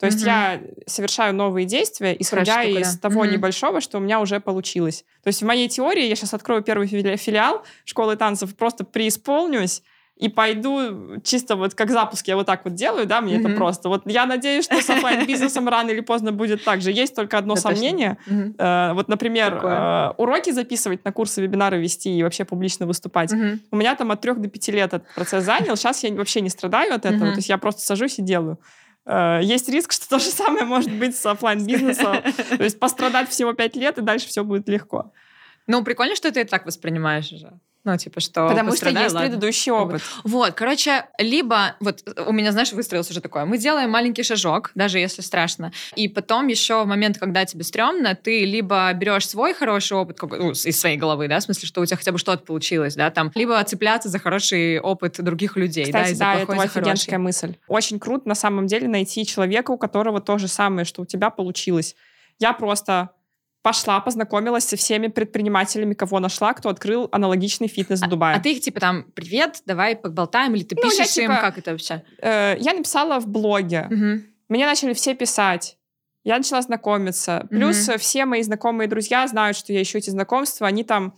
[0.00, 0.26] То есть Мгм.
[0.26, 3.08] я совершаю новые действия, исходя штука, из да.
[3.08, 3.32] того Мгм.
[3.34, 5.04] небольшого, что у меня уже получилось.
[5.22, 9.82] То есть в моей теории я сейчас открою первый фили- филиал школы танцев, просто преисполнюсь
[10.16, 13.56] и пойду чисто вот как запуск я вот так вот делаю, да, мне это Мгм.
[13.56, 13.88] просто.
[13.88, 16.92] Вот я надеюсь, что с оффлайн-бизнесом рано или поздно будет так же.
[16.92, 18.16] Есть только одно Да, сомнение.
[18.58, 23.32] Э, Вот, например, э, уроки записывать на курсы, вебинары вести и вообще публично выступать.
[23.70, 25.76] У меня там от трех до пяти лет этот процесс занял.
[25.76, 27.30] Сейчас я вообще не страдаю от этого.
[27.32, 28.58] То есть я просто сажусь и делаю.
[29.06, 32.16] Э, Есть риск, что то же самое может быть с оффлайн бизнесом
[32.56, 35.12] То есть пострадать всего пять лет, и дальше все будет легко.
[35.66, 37.52] Ну, прикольно, что ты и так воспринимаешь уже.
[37.84, 39.20] Ну, типа, что Потому что есть ладно.
[39.20, 40.02] предыдущий опыт.
[40.24, 44.98] Вот, короче, либо, вот у меня, знаешь, выстроился уже такое, мы делаем маленький шажок, даже
[44.98, 49.98] если страшно, и потом еще в момент, когда тебе стрёмно, ты либо берешь свой хороший
[49.98, 52.94] опыт ну, из своей головы, да, в смысле, что у тебя хотя бы что-то получилось,
[52.94, 56.42] да, там, либо цепляться за хороший опыт других людей, да, Кстати, и за да, плохой,
[56.42, 56.80] это за хороший.
[56.80, 57.54] офигенская мысль.
[57.68, 61.28] Очень круто на самом деле найти человека, у которого то же самое, что у тебя
[61.30, 61.96] получилось.
[62.38, 63.10] Я просто
[63.64, 68.36] пошла, познакомилась со всеми предпринимателями, кого нашла, кто открыл аналогичный фитнес в Дубае.
[68.36, 71.40] А ты их типа там, привет, давай поболтаем, или ты Ну, я, пишешь им, типа,
[71.40, 72.02] как это вообще?
[72.18, 73.86] Э, я написала в блоге.
[73.90, 74.26] Мгм.
[74.50, 75.78] Мне начали все писать.
[76.24, 77.46] Я начала знакомиться.
[77.48, 80.66] Плюс э, все мои знакомые друзья знают, что я ищу эти знакомства.
[80.66, 81.14] Они там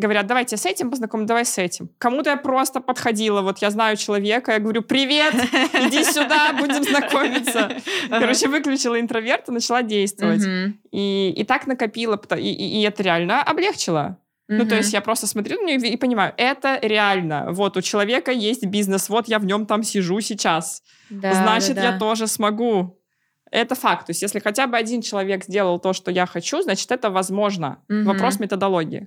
[0.00, 1.90] говорят, давайте с этим познакомим, давай с этим.
[1.98, 3.42] Кому-то я просто подходила.
[3.42, 5.34] Вот я знаю человека, я говорю, привет,
[5.86, 7.70] иди сюда, будем знакомиться.
[8.08, 10.42] Короче, выключила интроверта, начала действовать.
[10.90, 12.20] И, и так накопила.
[12.36, 14.16] И, и- и это реально облегчило.
[14.48, 17.46] Ну, то есть я просто смотрю на нее и понимаю, это реально.
[17.52, 20.82] Вот у человека есть бизнес, вот я в нем там сижу сейчас.
[21.08, 21.98] Да, значит, да, я да.
[22.00, 22.96] тоже смогу.
[23.52, 24.06] Это факт.
[24.06, 27.78] То есть, если хотя бы один человек сделал то, что я хочу, значит, это возможно.
[27.88, 28.04] Мгм.
[28.04, 29.06] Вопрос методологии.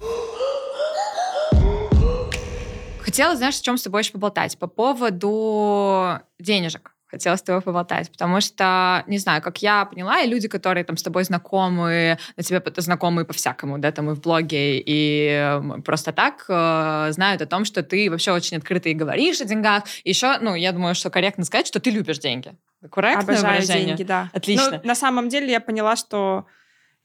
[3.13, 4.57] Хотела, знаешь, о чем с тобой еще поболтать?
[4.57, 6.95] По поводу денежек.
[7.05, 10.97] Хотела с тобой поболтать, потому что, не знаю, как я поняла, и люди, которые там
[10.97, 16.11] с тобой знакомы, на тебя по- знакомы по-всякому, да, там и в блоге, и просто
[16.11, 19.83] так, э, знают о том, что ты вообще очень открыто и говоришь о деньгах.
[20.03, 22.57] Еще, ну, я думаю, что корректно сказать, что ты любишь деньги.
[22.91, 23.85] Корректное обожаю выражение?
[23.89, 24.31] деньги, да.
[24.33, 24.81] Отлично.
[24.81, 26.47] Ну, на самом деле я поняла, что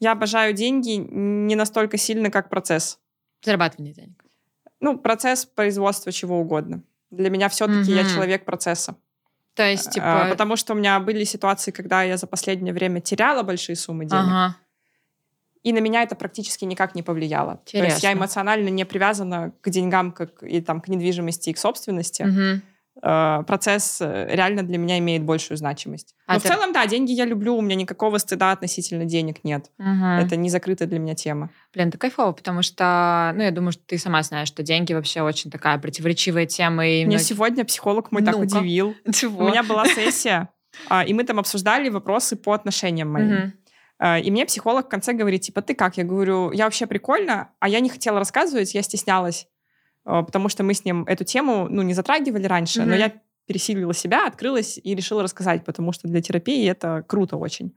[0.00, 2.98] я обожаю деньги не настолько сильно, как процесс.
[3.44, 4.24] Зарабатывание денег.
[4.80, 6.82] Ну, процесс производства чего угодно.
[7.10, 8.10] Для меня все-таки я Мгм.
[8.14, 8.96] человек процесса.
[9.54, 10.26] То есть, А, типа...
[10.30, 14.26] Потому что у меня были ситуации, когда я за последнее время теряла большие суммы денег.
[14.28, 14.56] Ага.
[15.64, 17.56] И на меня это практически никак не повлияло.
[17.56, 18.06] То есть Интересно.
[18.06, 22.22] я эмоционально не привязана к деньгам, как и там к недвижимости и к собственности.
[22.22, 22.62] Мгм.
[23.02, 26.14] Э, Процесс э, реально для меня имеет большую значимость.
[26.26, 29.44] А Но ты- в целом, да, деньги я люблю, у меня никакого стыда относительно денег
[29.44, 29.70] нет.
[29.78, 30.04] Мгм.
[30.04, 31.50] Это не закрытая для меня тема.
[31.72, 35.22] Блин, это кайфово, потому что, ну, я думаю, что ты сама знаешь, что деньги вообще
[35.22, 36.86] очень такая противоречивая тема.
[36.86, 38.44] И Меня многие- сегодня психолог мой так Ну-ка.
[38.58, 38.94] удивил.
[39.12, 39.44] Чего?
[39.44, 40.48] У меня была сессия,
[40.88, 43.52] а, и мы там обсуждали вопросы по отношениям моим.
[44.00, 45.96] А, И мне психолог в конце говорит, типа, ты как?
[45.96, 49.48] Я говорю, я вообще прикольно, а я не хотела рассказывать, я стеснялась,
[50.04, 52.98] потому что мы с ним эту тему, ну, не затрагивали раньше, но Мгм.
[52.98, 53.12] я
[53.46, 57.74] пересилила себя, открылась и решила рассказать, потому что для терапии это круто очень.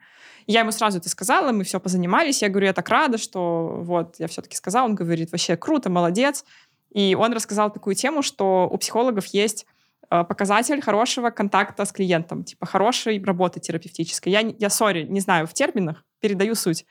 [0.47, 4.15] Я ему сразу это сказала, мы все позанимались, я говорю, я так рада, что вот,
[4.19, 6.43] я все-таки сказала, он говорит, вообще круто, молодец.
[6.89, 9.65] И он рассказал такую тему, что у психологов есть
[10.09, 14.31] э, показатель хорошего контакта с клиентом, типа хорошей работы терапевтической.
[14.33, 16.85] Я, я сори, не знаю в терминах, передаю суть.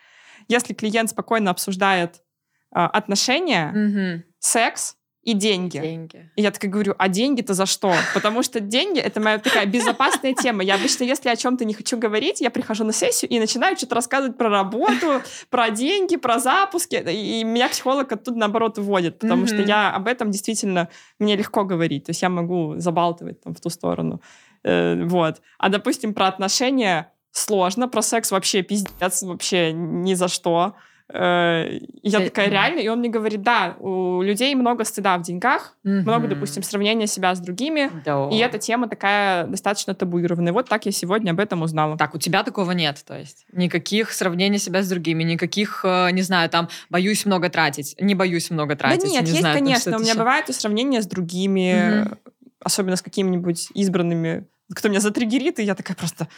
[0.49, 2.23] Если клиент спокойно обсуждает
[2.75, 4.25] э, отношения, Мгм.
[4.38, 5.78] секс и деньги.
[5.78, 6.30] Деньги.
[6.35, 7.94] И я такая говорю, а деньги-то за что?
[8.14, 10.62] Потому что деньги— это моя такая безопасная тема.
[10.62, 13.96] Я обычно, если о чем-то не хочу говорить, я прихожу на сессию и начинаю что-то
[13.96, 16.96] рассказывать про работу, про деньги, про запуски.
[16.96, 22.04] И меня психолог оттуда, наоборот, вводит, потому что я об этом действительно, мне легко говорить.
[22.04, 24.22] То есть я могу забалтывать там в ту сторону.
[24.62, 25.42] Э, Вот.
[25.59, 30.74] А, допустим, про отношения сложно, про секс вообще пиздец, вообще ни за что.
[31.12, 32.81] Э, Я такая, реально?
[32.81, 37.35] И он мне говорит, да, у людей много стыда в деньгах, много, допустим, сравнения себя
[37.35, 38.29] с другими, Да.
[38.31, 40.53] и эта тема такая достаточно табуированная.
[40.53, 41.96] Вот так я сегодня об этом узнала.
[41.96, 46.23] Так, у тебя такого нет, то есть никаких сравнений себя с другими, никаких, э, не
[46.23, 49.03] знаю, там, боюсь много тратить, не боюсь много тратить.
[49.03, 49.96] Да нет, не есть, знаю, конечно.
[49.96, 52.07] У меня бывают и сравнения с другими,
[52.62, 56.29] особенно с какими-нибудь избранными, кто меня затриггерит, и я такая просто...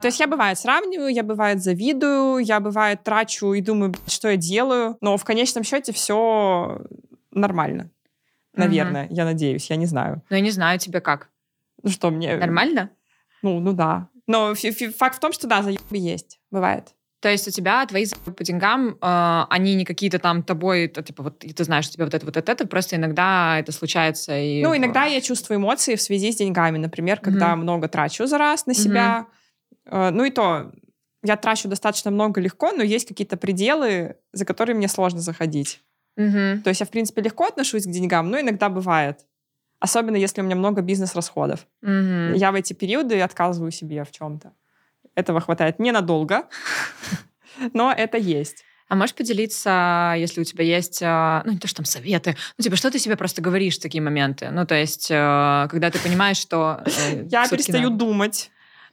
[0.00, 4.30] То есть я, бывает, сравниваю, я, бывает, завидую, я, бывает, трачу и думаю, «Блядь, что
[4.30, 6.80] я делаю, но в конечном счете все
[7.30, 7.90] нормально.
[8.54, 10.22] Наверное, я надеюсь, я не знаю.
[10.30, 11.28] Ну, я не знаю, тебе как?
[11.82, 12.36] Ну что, мне...
[12.36, 12.90] Нормально?
[13.42, 14.08] Ну, ну да.
[14.26, 14.54] Но
[14.96, 16.40] факт в том, что да, заебы есть.
[16.50, 16.94] Бывает.
[17.20, 21.02] То есть у тебя твои заёбы по деньгам, э, они не какие-то там тобой, то,
[21.02, 24.38] типа, вот ты знаешь, что тебе вот это, вот это, это, просто иногда это случается.
[24.38, 24.62] И...
[24.62, 26.78] Ну, иногда я чувствую эмоции в связи с деньгами.
[26.78, 29.26] Например, когда много трачу за раз на себя.
[29.28, 29.39] Э,
[29.90, 30.72] Ну и то,
[31.22, 35.80] я трачу достаточно много легко, но есть какие-то пределы, за которые мне сложно заходить.
[36.16, 36.62] Мгм.
[36.62, 39.20] То есть я, в принципе, легко отношусь к деньгам, но иногда бывает.
[39.78, 41.66] Особенно если у меня много бизнес-расходов.
[41.82, 42.34] Мгм.
[42.34, 44.52] Я в эти периоды отказываю себе в чем-то.
[45.14, 46.48] Этого хватает ненадолго,
[47.72, 48.64] но это есть.
[48.88, 52.64] А можешь поделиться, если у тебя есть, э, ну, не то, что там советы, ну,
[52.64, 54.50] типа, что ты себе просто говоришь в такие моменты?
[54.50, 56.82] Ну, то есть, э, когда ты понимаешь, что...
[56.84, 58.04] э, Я перестаю надо.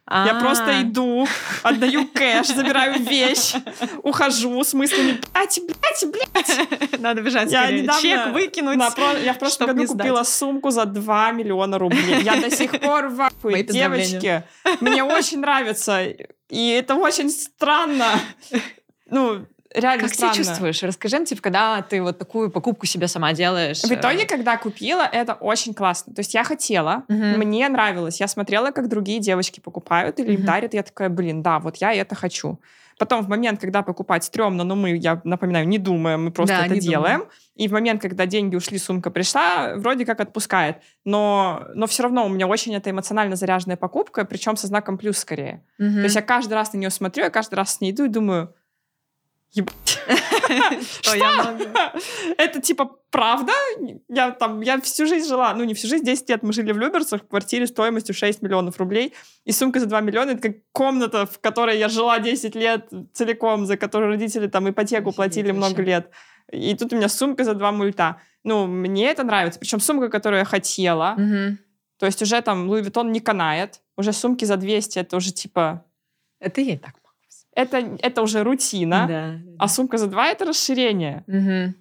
[0.08, 0.26] Думать.
[0.26, 0.40] Я А.
[0.40, 1.26] просто иду,
[1.62, 3.54] отдаю кэш, забираю вещь,
[4.02, 7.00] ухожу с мыслями, блядь, блядь, блядь.
[7.00, 7.88] Надо бежать Я скорее.
[8.00, 8.76] Чек выкинуть.
[8.76, 8.90] на
[9.22, 12.22] Я в прошлом году купила сумку за 2 миллиона рублей.
[12.22, 13.28] Я до сих пор в.
[13.64, 14.42] Девочки,
[14.80, 16.02] мне очень нравится.
[16.48, 18.06] И это очень странно.
[19.10, 20.32] Ну, реально Как странно.
[20.34, 20.82] ты чувствуешь?
[20.82, 23.82] Расскажи нам, типа, когда ты вот такую покупку себе сама делаешь.
[23.82, 26.14] В итоге, э, когда купила, это очень классно.
[26.14, 27.38] То есть я хотела, Мгм.
[27.38, 28.20] мне нравилось.
[28.20, 30.46] Я смотрела, как другие девочки покупают или им Мгм.
[30.46, 30.74] дарят.
[30.74, 32.58] Я такая, блин, да, вот я это хочу.
[32.98, 36.66] Потом в момент, когда покупать стрёмно, но мы, я напоминаю, не думаем, мы просто Да,
[36.66, 37.26] это делаем.
[37.54, 40.78] И в момент, когда деньги ушли, сумка пришла, вроде как отпускает.
[41.04, 45.18] Но, но все равно у меня очень это эмоционально заряженная покупка, причем со знаком плюс
[45.18, 45.62] скорее.
[45.78, 45.94] мгм.
[45.94, 48.08] То есть я каждый раз на нее смотрю, я каждый раз с ней иду и
[48.08, 48.52] думаю,
[51.02, 51.64] Что я могу?
[52.38, 53.52] это типа правда?
[54.08, 56.78] Я там, я всю жизнь жила, ну не всю жизнь, 10 лет мы жили в
[56.78, 61.26] Люберцах, в квартире стоимостью 6 миллионов рублей, и сумка за 2 миллиона, это как комната,
[61.26, 66.10] в которой я жила 10 лет целиком, за которую родители там ипотеку платили много лет.
[66.52, 68.20] И тут у меня сумка за 2 мульта.
[68.44, 69.60] Ну, мне это нравится.
[69.60, 71.16] Причем сумка, которую я хотела,
[71.98, 75.84] то есть уже там Луи Vuitton не канает, уже сумки за 200, это уже типа...
[76.40, 76.94] Это и так.
[77.58, 79.40] Это, это уже рутина, Да.
[79.58, 81.24] а сумка за 2— это расширение.
[81.26, 81.74] Мгм.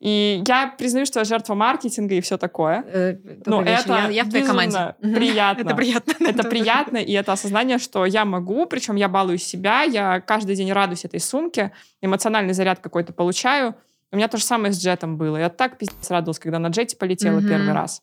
[0.00, 2.84] И я признаю, что я жертва маркетинга и все такое.
[2.86, 3.16] Э,
[3.46, 4.94] Но это я, я в твоей команде.
[5.00, 5.62] приятно.
[5.62, 6.12] Это приятно.
[6.28, 10.72] Это приятно, и это осознание, что я могу, причем я балую себя, я каждый день
[10.72, 13.74] радуюсь этой сумке, эмоциональный заряд какой-то получаю.
[14.12, 15.38] У меня то же самое с джетом было.
[15.38, 18.02] Я так пиздец радовалась, когда на джете полетела первый раз.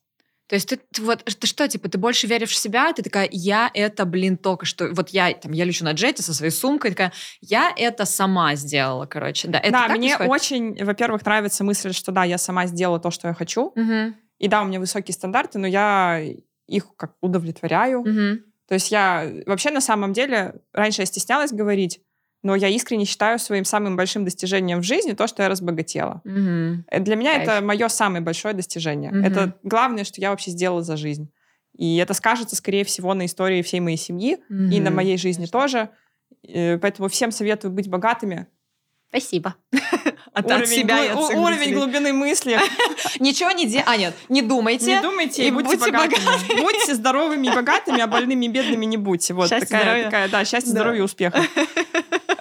[0.51, 3.29] То есть ты, ты вот ты что, типа, ты больше веришь в себя, ты такая,
[3.31, 6.91] я это, блин, только что, вот я там, я лечу на джете со своей сумкой,
[6.91, 9.59] такая, я это сама сделала, короче, да.
[9.59, 10.29] Это да, мне происходит?
[10.29, 13.71] очень, во-первых, нравится мысль, что да, я сама сделала то, что я хочу.
[13.77, 14.17] Мгм.
[14.39, 16.21] И да, у меня высокие стандарты, но я
[16.67, 18.01] их как удовлетворяю.
[18.01, 18.43] Мгм.
[18.67, 22.01] То есть я вообще на самом деле, раньше я стеснялась говорить,
[22.43, 26.21] но я искренне считаю своим самым большим достижением в жизни то, что я разбогатела.
[26.25, 27.47] Э, Для меня Кайф.
[27.49, 29.11] это мое самое большое достижение.
[29.11, 29.23] Мгм.
[29.25, 31.31] Это главное, что я вообще сделала за жизнь.
[31.77, 35.89] И это скажется, скорее всего, на истории всей моей семьи и на моей жизни тоже.
[36.47, 38.47] Э, Поэтому всем советую быть богатыми.
[39.09, 39.55] Спасибо.
[39.71, 39.81] От,
[40.33, 42.57] от уровень, себя и от всех уровень глубины мысли.
[43.19, 43.83] Ничего не делайте.
[43.85, 44.85] А, нет, не думайте.
[44.85, 46.61] Не думайте и и будьте будьте богатыми.
[46.61, 49.33] Будьте здоровыми и богатыми, а больными и бедными не будьте.
[49.33, 50.03] Вот Счастья, такая, здоровья.
[50.05, 50.79] такая, да, счастья, Да.
[50.79, 51.43] здоровья и успеха.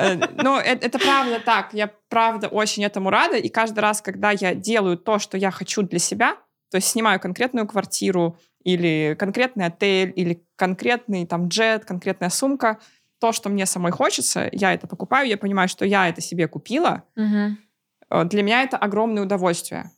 [0.00, 1.74] Э, Но это, это правда так.
[1.74, 3.36] Я правда очень этому рада.
[3.36, 6.36] И каждый раз, когда я делаю то, что я хочу для себя,
[6.70, 12.78] то есть снимаю конкретную квартиру или конкретный отель, или конкретный там джет, конкретная сумка,
[13.18, 17.02] то, что мне самой хочется, я это покупаю, я понимаю, что я это себе купила.
[17.16, 19.90] Э, Для меня это огромное удовольствие.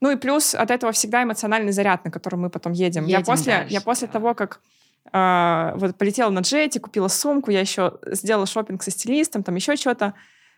[0.00, 3.06] Ну и плюс от этого всегда эмоциональный заряд, на котором мы потом едем.
[3.06, 4.12] я Едем после, дальше, я после да.
[4.12, 9.42] того, как э, вот полетела на джете, купила сумку, я еще сделала шопинг со стилистом,
[9.42, 10.14] там еще что-то.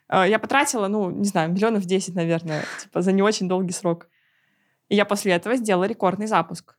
[0.08, 4.08] Э, я потратила, ну, не знаю, миллионов 10, наверное, типа за не очень долгий срок.
[4.88, 6.76] И я после этого сделала рекордный запуск.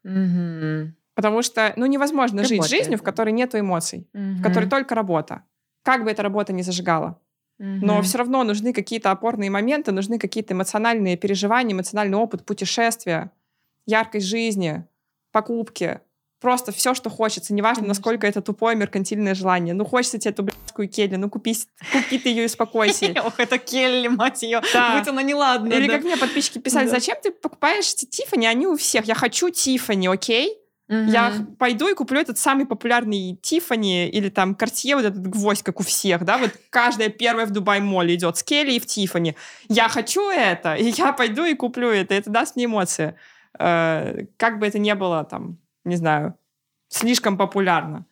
[1.14, 4.44] Потому что, ну, невозможно жить Работает, жизнью, в которой нет эмоций, в Мгм.
[4.44, 5.44] которой только работа.
[5.84, 7.20] Как бы эта работа ни зажигала.
[7.60, 8.04] Но Мгм.
[8.04, 13.32] все равно нужны какие-то опорные моменты, нужны какие-то эмоциональные переживания, эмоциональный опыт, путешествия,
[13.88, 14.86] яркость жизни,
[15.32, 16.00] покупки.
[16.40, 17.54] Просто все, что хочется.
[17.54, 17.88] Неважно, Конечно.
[17.90, 19.74] насколько это тупое меркантильное желание.
[19.74, 21.56] Ну, хочется тебе эту блядскую Келли, ну купи,
[21.92, 23.12] купи ты ее и успокойся.
[23.26, 24.62] Ох, это Келли, мать ее.
[24.62, 25.74] Будь она неладна.
[25.74, 29.06] Или как мне подписчики писали, зачем ты покупаешь эти Тиффани, они у всех.
[29.06, 30.58] Я хочу Тиффани, окей?
[30.90, 35.82] Я пойду и куплю этот самый популярный Тиффани или там Картье, вот этот гвоздь, как
[35.82, 39.36] у всех, да, вот каждая первая в Дубай Молле идет с Келли и в Тиффани.
[39.68, 43.16] Я хочу это, и я пойду и куплю это, это даст мне эмоции.
[43.60, 46.36] Э, Как бы это ни было, там, не знаю,
[46.90, 48.06] слишком популярно.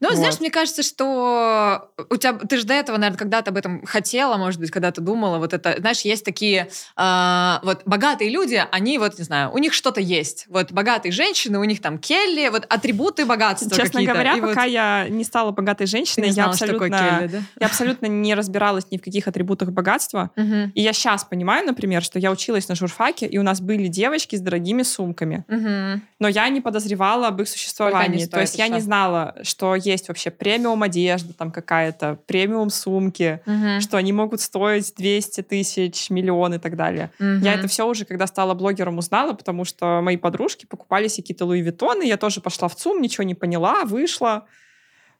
[0.00, 0.40] Ну, знаешь, Вот.
[0.40, 4.58] мне кажется, что у тебя, ты же до этого, наверное, когда-то об этом хотела, может
[4.58, 9.22] быть, когда-то думала, вот это, знаешь, есть такие, а, вот богатые люди, они вот, не
[9.22, 10.46] знаю, у них что-то есть.
[10.48, 14.12] Вот богатые женщины, у них там Келли, вот атрибуты богатства Честно какие-то.
[14.12, 17.38] говоря, И вот пока я не стала богатой женщиной, я знала, абсолютно, Келли, да?
[17.60, 20.32] я абсолютно не разбиралась ни в каких атрибутах богатства.
[20.34, 20.72] Мгм.
[20.74, 24.34] И я сейчас понимаю, например, что я училась на журфаке, и у нас были девочки
[24.34, 25.44] с дорогими сумками.
[25.46, 26.02] Мгм.
[26.22, 28.26] Но я не подозревала об их существовании.
[28.26, 28.84] То есть я и не что?
[28.84, 33.80] знала, что есть вообще премиум одежда там какая-то, премиум сумки, Мгм.
[33.80, 37.10] что они могут стоить 200 тысяч, миллион и так далее.
[37.18, 37.44] Я Мгм.
[37.46, 41.60] это все уже, когда стала блогером, узнала, потому что мои подружки покупали себе какие-то Луи
[41.60, 44.46] Виттоны, я тоже пошла в ЦУМ, ничего не поняла, вышла.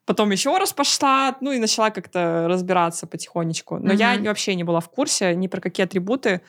[0.05, 3.79] Потом еще раз пошла, ну и начала как-то разбираться потихонечку.
[3.79, 4.25] Но я Мгм.
[4.25, 6.41] вообще не была в курсе ни про какие атрибуты.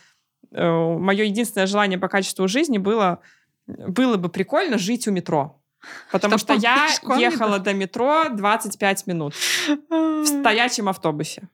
[0.52, 3.20] Мое единственное желание по качеству жизни было,
[3.68, 5.60] было бы прикольно жить у метро.
[6.12, 9.36] Потому что я ехала до метро 25 минут
[9.90, 11.50] в стоячем автобусе.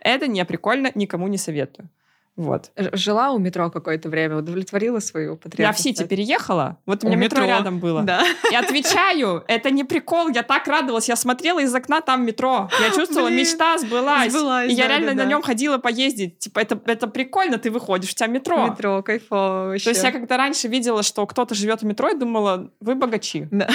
[0.00, 1.90] Это не прикольно, никому не советую.
[2.38, 2.70] Вот.
[2.92, 5.78] Жила у метро какое-то время, удовлетворила свою Я потребность.
[5.80, 7.56] в Сити переехала, вот у меня метро, метро.
[7.56, 8.02] рядом было.
[8.02, 8.22] Да.
[8.52, 12.70] И отвечаю, это не прикол, я так радовалась, я смотрела из окна, там метро.
[12.80, 14.30] Я чувствовала, Блин, мечта сбылась.
[14.32, 15.28] сбылась, и я да, реально да, на да.
[15.30, 16.38] нем ходила поездить.
[16.38, 18.68] Типа, это, это прикольно, ты выходишь, у тебя метро.
[18.68, 19.84] Метро, кайфово вообще.
[19.84, 23.48] То есть я когда раньше видела, что кто-то живет в метро, я думала, вы богачи.
[23.50, 23.68] Да.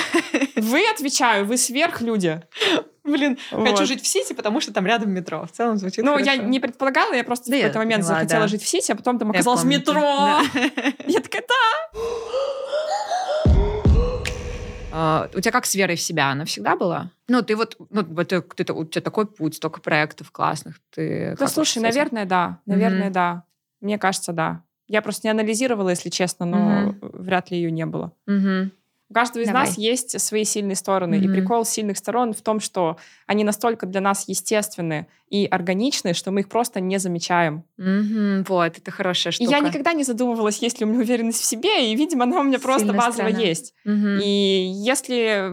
[0.55, 2.41] Вы, отвечаю, вы сверхлюди.
[3.03, 3.67] Блин, Вот.
[3.69, 5.45] хочу жить в Сити, потому что там рядом метро.
[5.45, 6.31] В целом звучит Ну, хорошо.
[6.31, 8.47] я не предполагала, я просто Да в какой-то момент поняла, захотела да.
[8.47, 10.01] жить в Сити, а потом там оказалось метро.
[10.01, 10.41] Да.
[11.07, 11.99] Я такая, да.
[14.95, 16.29] А, у тебя как с верой в себя?
[16.29, 17.09] Она всегда была?
[17.27, 20.75] Ну, ты вот, ну, вот ты, ты- у тебя такой путь, столько проектов классных.
[20.91, 22.59] Ты Да, слушай, наверное, да.
[22.67, 23.11] Наверное, Мгм.
[23.13, 23.43] да.
[23.81, 24.61] Мне кажется, да.
[24.87, 26.99] Я просто не анализировала, если честно, но Мгм.
[27.01, 28.11] вряд ли ее не было.
[28.27, 28.71] Мгм.
[29.09, 29.67] У каждого из Давай.
[29.67, 31.15] нас есть свои сильные стороны.
[31.19, 31.33] И Мгм.
[31.33, 36.39] прикол сильных сторон в том, что они настолько для нас естественны и органичны, что мы
[36.41, 37.63] их просто не замечаем.
[37.77, 38.43] Мгм.
[38.47, 39.51] Вот, это хорошая И штука.
[39.51, 42.43] я никогда не задумывалась, есть ли у меня уверенность в себе, и, видимо, она у
[42.43, 43.75] меня просто Сильная базово есть.
[43.83, 44.19] Мгм.
[44.23, 45.51] И если,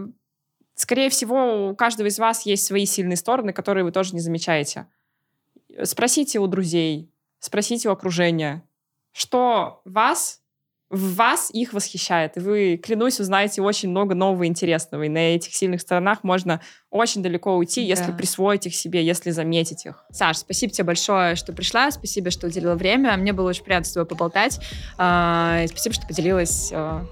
[0.75, 4.87] скорее всего, у каждого из вас есть свои сильные стороны, которые вы тоже не замечаете.
[5.85, 7.11] Спросите у друзей,
[7.41, 8.63] спросите у окружения,
[9.13, 10.41] что вас,
[10.91, 12.37] в вас их восхищает.
[12.37, 15.05] И вы, клянусь, узнаете очень много нового интересного.
[15.05, 18.17] И на этих сильных сторонах можно очень далеко уйти, если Да.
[18.17, 20.05] присвоить их себе, если заметить их.
[20.11, 23.17] Саш, спасибо тебе большое, что пришла, спасибо, что уделила время.
[23.17, 24.59] Мне было очень приятно с тобой поболтать.
[24.99, 27.07] А, спасибо, что поделилась а,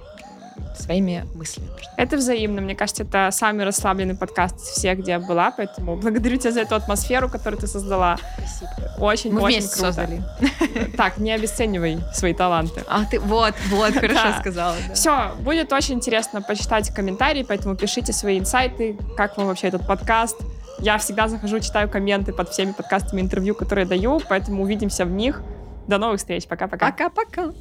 [0.76, 1.68] своими мыслями.
[1.96, 2.60] Это взаимно.
[2.60, 5.50] Мне кажется, это самый расслабленный подкаст всех, где я была.
[5.50, 8.16] Поэтому благодарю тебя за эту атмосферу, которую ты создала.
[8.36, 9.04] Спасибо.
[9.04, 9.76] Очень, Мы очень круто.
[9.76, 10.22] создали.
[10.96, 12.84] Так, не обесценивай свои таланты.
[12.88, 14.74] А ты вот, вот, хорошо сказала.
[14.94, 20.36] Все, будет очень интересно почитать комментарии, поэтому пишите свои инсайты, как вам вообще этот подкаст.
[20.80, 25.10] Я всегда захожу, читаю комменты под всеми подкастами интервью, которые я даю, поэтому увидимся в
[25.10, 25.42] них.
[25.88, 26.46] До новых встреч.
[26.46, 26.90] Пока-пока.
[26.90, 27.52] Пока-пока.